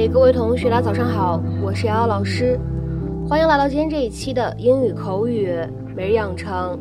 [0.00, 2.56] 嗨，各位同学，大家早上好，我是瑶瑶老师，
[3.28, 5.52] 欢迎来到今天这一期的英语口语
[5.96, 6.78] 每日养成。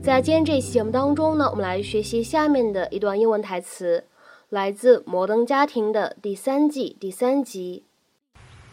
[0.00, 4.04] 在今天这一期节目当中呢，我们来学习下面的一段英文台词，
[4.50, 7.86] 来自《摩登家庭》的第三季第三集。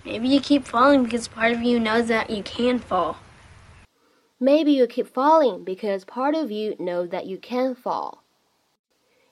[0.06, 3.16] Maybe you keep falling because part of you knows that you can fall.
[4.40, 8.19] Maybe you keep falling because part of you knows that you can fall.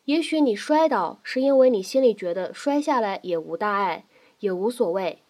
[0.06, 4.04] 也许你摔倒是因为你心里觉得摔下来也无大碍，
[4.40, 5.22] 也无所谓。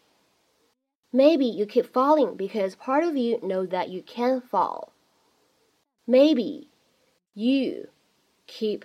[1.12, 4.88] Maybe you keep falling because part of you knows that you can fall.
[6.06, 6.68] Maybe
[7.34, 7.88] you
[8.46, 8.84] keep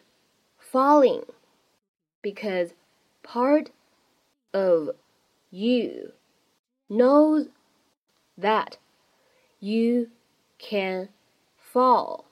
[0.59, 1.23] falling
[2.21, 2.71] because
[3.23, 3.67] part
[4.51, 4.95] of
[5.49, 6.11] you
[6.89, 7.47] knows
[8.37, 8.73] that
[9.59, 10.09] you
[10.59, 11.09] can
[11.57, 12.25] fall.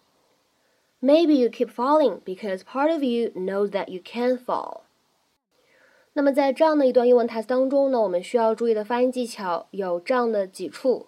[1.03, 4.83] Maybe you keep falling because part of you knows that you can't fall.
[6.12, 11.06] 那么在这样的一段英文台词当中呢，我们需要注意的发音技巧有这样的几处。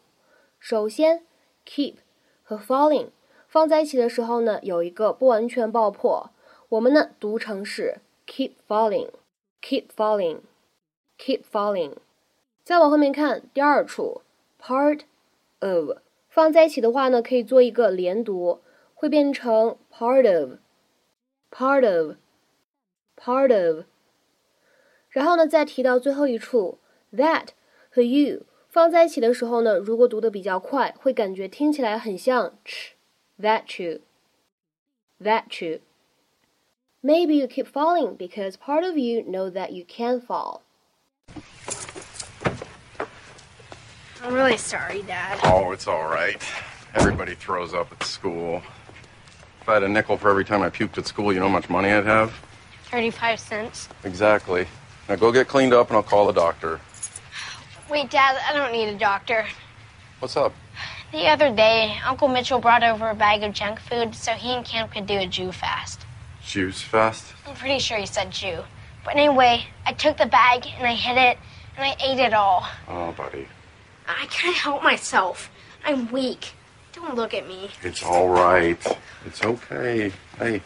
[0.58, 1.24] 首先
[1.66, 1.96] ，keep
[2.42, 3.08] 和 falling
[3.46, 6.30] 放在一起的时候呢，有一个不完全爆破，
[6.70, 11.96] 我们呢读成是 keep falling，keep falling，keep falling。
[12.64, 14.22] 再往后面看第二处
[14.58, 15.00] ，part
[15.58, 15.98] of
[16.30, 18.60] 放在一起的话呢，可以做一个连读。
[19.01, 20.59] 会变成 part of
[21.51, 22.15] part of
[23.15, 23.85] part of，
[25.09, 26.79] 然后呢，再提到最后一处
[27.13, 27.49] that
[27.89, 32.93] 和 you 放在一起的时候呢，如果读的比较快，会感觉听起来很像 ch
[33.39, 34.01] that you
[35.19, 40.61] that you。Maybe you keep falling because part of you know that you can fall.
[44.21, 45.39] I'm really sorry, Dad.
[45.43, 46.41] Oh, it's all right.
[46.93, 48.61] Everybody throws up at school.
[49.62, 51.52] If I had a nickel for every time I puked at school, you know how
[51.52, 52.34] much money I'd have?
[52.90, 53.88] 35 cents.
[54.02, 54.66] Exactly.
[55.08, 56.80] Now go get cleaned up and I'll call the doctor.
[57.88, 59.46] Wait, Dad, I don't need a doctor.
[60.18, 60.52] What's up?
[61.12, 64.64] The other day, Uncle Mitchell brought over a bag of junk food so he and
[64.64, 66.06] Cam could do a Jew fast.
[66.44, 67.32] Jews fast?
[67.46, 68.64] I'm pretty sure he said Jew.
[69.04, 71.38] But anyway, I took the bag and I hid it
[71.76, 72.66] and I ate it all.
[72.88, 73.46] Oh, buddy.
[74.08, 75.52] I can't help myself.
[75.84, 76.54] I'm weak.
[76.92, 77.70] Don't look at me.
[77.82, 78.78] It's all right.
[79.24, 80.12] It's okay.
[80.38, 80.62] Hey,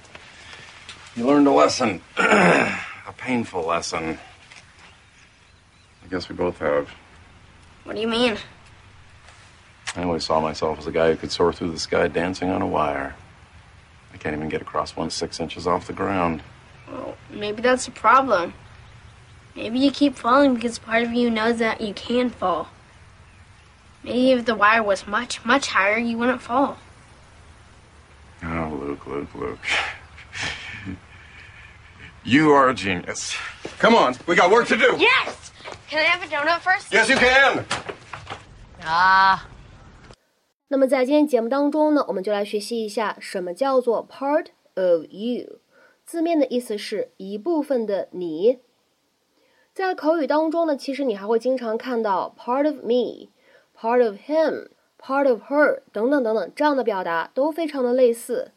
[1.15, 2.01] you learned a lesson.
[2.19, 4.19] a painful lesson.
[6.05, 6.91] I guess we both have.
[7.85, 8.37] What do you mean?
[9.95, 12.61] I always saw myself as a guy who could soar through the sky dancing on
[12.61, 13.15] a wire.
[14.13, 16.43] I can't even get across one six inches off the ground.
[16.91, 18.55] Well, maybe that's a problem.
[19.55, 22.69] Maybe you keep falling because part of you knows that you can fall.
[24.06, 26.78] Maybe if the wire was much, much higher, you wouldn't fall.
[28.44, 29.60] Oh, Luke, Luke, Luke.
[32.24, 33.36] you are a genius.
[33.78, 34.96] Come on, we got work to do.
[34.98, 35.52] Yes!
[35.90, 36.92] Can I have a donut first?
[36.92, 37.66] Yes, you can.
[38.84, 39.48] 啊。
[40.70, 45.60] 那么在今天节目当中呢，我们就来学习一下什么叫做 part of you。
[46.06, 48.60] 字面的意思是一部分的你。
[49.74, 53.30] 在口语当中呢，其实你还会经常看到 part of me。
[53.76, 54.70] part of him,
[55.00, 58.52] part of her 等等等等，这样的表达都非常的类似。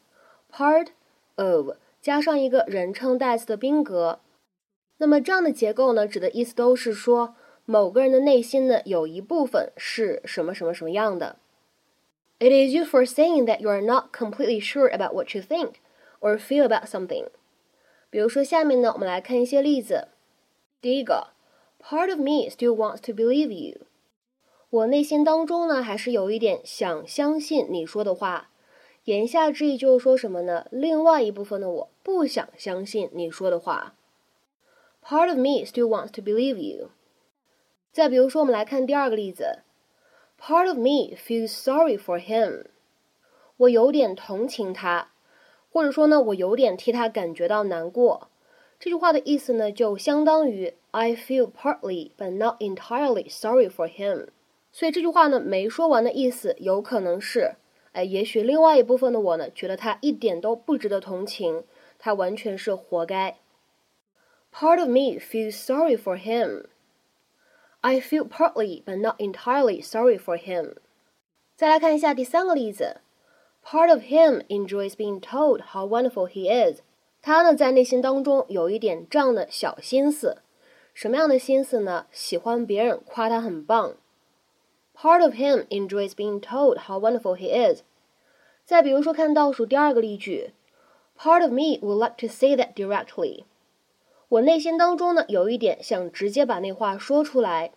[0.52, 0.88] part
[1.36, 4.20] of 加上一个人称代词的宾格，
[4.98, 7.34] 那么这样的结构呢，指的意思都是说
[7.64, 11.36] 某个人的内心呢有一部分是什么什么什么样的。
[12.38, 15.76] It is used for saying that you are not completely sure about what you think
[16.20, 17.28] or feel about something。
[18.10, 20.08] 比如说下面呢，我们来看一些例子。
[20.80, 21.28] 第一个，
[21.82, 23.86] Part of me still wants to believe you。
[24.71, 28.51] 我内心当中呢，还是有一点想相信你说的话。
[29.05, 30.67] 言下之意就是说什么呢？
[30.69, 33.95] 另外一部分的我不想相信你说的话。
[35.03, 36.91] Part of me still wants to believe you。
[37.91, 39.63] 再比如说，我们来看第二个例子。
[40.39, 42.65] Part of me feels sorry for him。
[43.57, 45.09] 我有点同情他，
[45.71, 48.29] 或者说呢，我有点替他感觉到难过。
[48.79, 54.27] 这句话的意思呢，就相当于 I feel partly but not entirely sorry for him。
[54.71, 57.55] 所以这句话呢没说完的意思，有可能是，
[57.91, 61.63] 哎，也许另外一部分的我呢，觉得他一点都不值得同情，
[61.97, 63.37] 他完全是活该。
[64.53, 66.65] Part of me feels sorry for him.
[67.81, 70.75] I feel partly but not entirely sorry for him.
[71.55, 72.97] 再来看一下第三个例子
[73.65, 76.81] ，Part of him enjoys being told how wonderful he is.
[77.21, 80.37] 他呢在内心当中有一点这样的小心思，
[80.93, 82.07] 什么样的心思呢？
[82.11, 83.97] 喜欢别人夸他很棒。
[84.98, 87.82] Part of him enjoys being told how wonderful he is。
[88.64, 90.52] 再比如说，看倒数第二个例句，
[91.18, 93.44] Part of me would like to say that directly。
[94.28, 97.72] 我内心当中呢有一点想直接把那话说出来。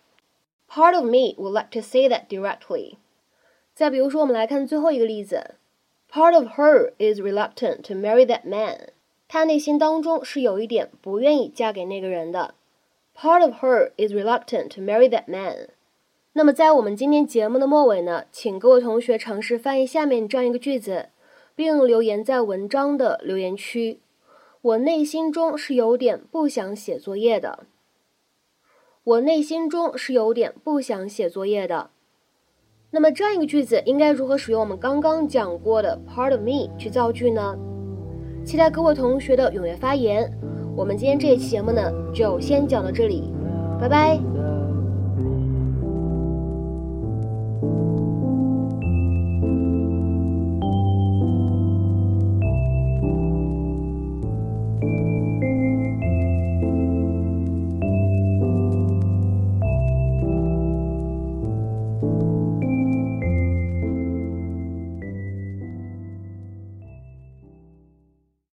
[0.68, 2.96] Part of me would like to say that directly。
[3.74, 5.54] 再比如说，我们来看最后一个例子。
[6.10, 8.88] Part of her is reluctant to marry that man。
[9.28, 12.54] 她内心当中是有一点不愿意嫁给那个人的。
[13.14, 15.68] Part of her is reluctant to marry that man。
[16.35, 21.09] 那么在我们今天节目的末尾呢，请各位同学尝试翻译下面这样一个句子，
[21.55, 23.99] 并留言在文章的留言区。
[24.61, 27.65] 我内心中是有点不想写作业的。
[29.03, 31.91] 我内心中是有点不想写作业的。
[32.89, 37.55] 那么这样一个句子应该如何使用我们刚刚讲过的 part of me 去造句呢？
[38.45, 40.31] 期待各位同学的踊跃发言。
[40.75, 43.31] 我们今天这一期节目呢，就先讲到这里，
[43.79, 44.32] 拜拜。